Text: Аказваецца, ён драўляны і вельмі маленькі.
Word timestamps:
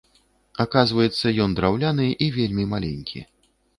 Аказваецца, 0.63 1.33
ён 1.45 1.53
драўляны 1.59 2.07
і 2.23 2.31
вельмі 2.39 2.65
маленькі. 2.73 3.19